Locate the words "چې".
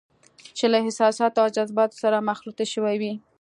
0.57-0.65